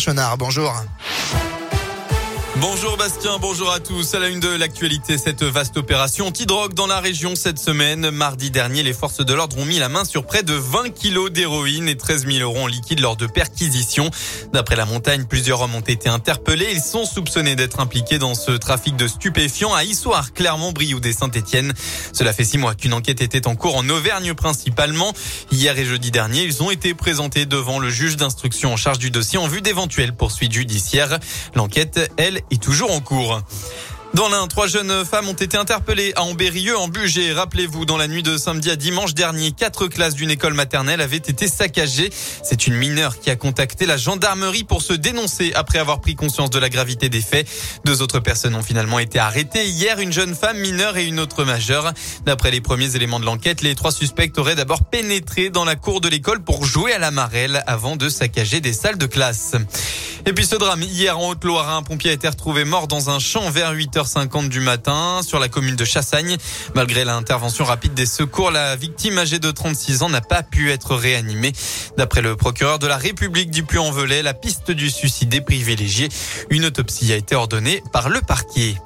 [0.00, 0.38] Chenard.
[0.38, 0.72] Bonjour.
[2.60, 4.14] Bonjour Bastien, bonjour à tous.
[4.14, 8.10] À la une de l'actualité, cette vaste opération anti-drogue dans la région cette semaine.
[8.10, 11.30] Mardi dernier, les forces de l'ordre ont mis la main sur près de 20 kilos
[11.30, 14.10] d'héroïne et 13 000 euros en liquide lors de perquisitions.
[14.52, 16.68] D'après la montagne, plusieurs hommes ont été interpellés.
[16.70, 21.14] Ils sont soupçonnés d'être impliqués dans ce trafic de stupéfiants à Issoire, Clermont, Brioude et
[21.14, 21.72] Saint-Etienne.
[22.12, 25.14] Cela fait six mois qu'une enquête était en cours en Auvergne principalement.
[25.50, 29.10] Hier et jeudi dernier, ils ont été présentés devant le juge d'instruction en charge du
[29.10, 31.18] dossier en vue d'éventuelles poursuites judiciaires.
[31.54, 33.40] L'enquête, elle, est toujours en cours.
[34.12, 37.32] Dans l'un, trois jeunes femmes ont été interpellées à Ambérieux, en Bugey.
[37.32, 41.16] Rappelez-vous, dans la nuit de samedi à dimanche dernier, quatre classes d'une école maternelle avaient
[41.16, 42.10] été saccagées.
[42.42, 46.50] C'est une mineure qui a contacté la gendarmerie pour se dénoncer après avoir pris conscience
[46.50, 47.48] de la gravité des faits.
[47.84, 49.66] Deux autres personnes ont finalement été arrêtées.
[49.66, 51.92] Hier, une jeune femme mineure et une autre majeure.
[52.26, 56.00] D'après les premiers éléments de l'enquête, les trois suspects auraient d'abord pénétré dans la cour
[56.00, 59.54] de l'école pour jouer à la marelle avant de saccager des salles de classe.
[60.26, 63.18] Et puis ce drame, hier en Haute-Loire, un pompier a été retrouvé mort dans un
[63.18, 66.36] champ vers 8h50 du matin sur la commune de Chassagne.
[66.74, 70.94] Malgré l'intervention rapide des secours, la victime âgée de 36 ans n'a pas pu être
[70.94, 71.52] réanimée.
[71.96, 76.08] D'après le procureur de la République du Puy-en-Velay, la piste du suicide est privilégiée.
[76.50, 78.76] Une autopsie a été ordonnée par le parquet.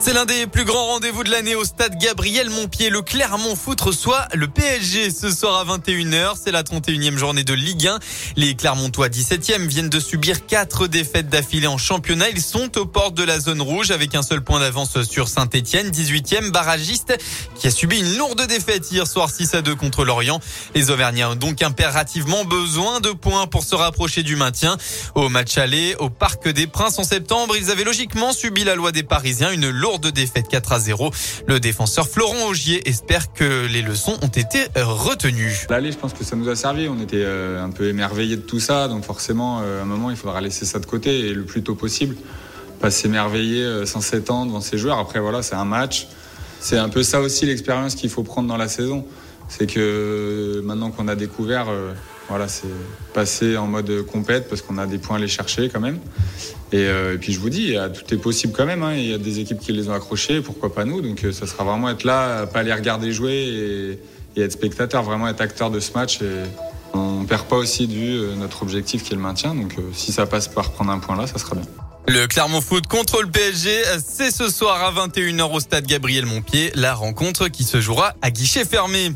[0.00, 2.90] C'est l'un des plus grands rendez-vous de l'année au stade Gabriel Montpied.
[2.90, 6.34] Le Clermont Foot reçoit le PSG ce soir à 21h.
[6.42, 7.98] C'est la 31e journée de Ligue 1.
[8.36, 12.28] Les Clermontois 17e viennent de subir quatre défaites d'affilée en championnat.
[12.28, 15.90] Ils sont aux portes de la zone rouge avec un seul point d'avance sur Saint-Etienne,
[15.90, 17.16] 18e barragiste
[17.54, 20.40] qui a subi une lourde défaite hier soir 6 à 2 contre Lorient.
[20.74, 24.76] Les Auvergnats ont donc impérativement besoin de points pour se rapprocher du maintien.
[25.14, 28.92] Au match aller au Parc des Princes en septembre, ils avaient logiquement subi la loi
[28.92, 31.10] des Parisiens, une lourde de défaite 4 à 0.
[31.46, 35.66] Le défenseur Florent Augier espère que les leçons ont été retenues.
[35.68, 36.88] L'aller, je pense que ça nous a servi.
[36.88, 40.10] On était euh, un peu émerveillés de tout ça, donc forcément, euh, à un moment,
[40.10, 42.16] il faudra laisser ça de côté et le plus tôt possible.
[42.80, 44.98] Pas s'émerveiller euh, sans s'étendre devant ses joueurs.
[44.98, 46.08] Après, voilà, c'est un match.
[46.60, 49.04] C'est un peu ça aussi l'expérience qu'il faut prendre dans la saison.
[49.50, 51.66] C'est que maintenant qu'on a découvert
[52.28, 52.68] voilà, c'est
[53.12, 55.98] passer en mode compète parce qu'on a des points à aller chercher quand même.
[56.72, 58.82] Et, euh, puis je vous dis, tout est possible quand même.
[58.82, 58.94] Hein.
[58.94, 61.00] Il y a des équipes qui les ont accrochés, pourquoi pas nous?
[61.02, 63.98] Donc euh, ça sera vraiment être là, pas les regarder jouer
[64.36, 66.20] et, être spectateur, vraiment être acteur de ce match.
[66.22, 66.42] Et
[66.92, 69.54] on perd pas aussi de vue euh, notre objectif qui est le maintien.
[69.54, 71.64] Donc si ça passe par prendre un point là, ça sera bien.
[72.06, 73.70] Le Clermont Foot contre le PSG,
[74.06, 78.30] c'est ce soir à 21h au stade Gabriel Montpied, la rencontre qui se jouera à
[78.30, 79.12] guichet fermé.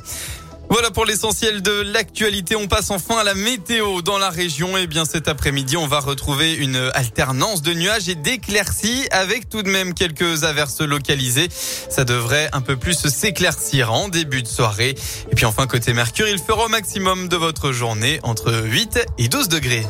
[0.71, 2.55] Voilà pour l'essentiel de l'actualité.
[2.55, 4.77] On passe enfin à la météo dans la région.
[4.77, 9.49] Et eh bien cet après-midi, on va retrouver une alternance de nuages et d'éclaircies avec
[9.49, 11.49] tout de même quelques averses localisées.
[11.51, 14.95] Ça devrait un peu plus s'éclaircir en début de soirée.
[15.31, 19.29] Et puis enfin côté Mercure, il fera au maximum de votre journée entre 8 et
[19.29, 19.87] 12 degrés.